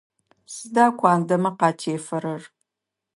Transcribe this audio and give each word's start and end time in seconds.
Сыда 0.53 0.85
куандэмэ 0.97 1.51
къатефэрэр? 1.59 2.41